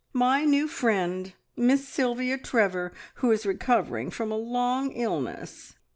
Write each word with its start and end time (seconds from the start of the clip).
My 0.13 0.45
new 0.45 0.67
friend, 0.67 1.31
Miss 1.55 1.87
Sylvia 1.87 2.39
Trevor, 2.39 2.91
who 3.17 3.29
is 3.29 3.45
recovering 3.45 4.09
from 4.09 4.31
a 4.31 4.35
long 4.35 4.93
illness." 4.93 5.75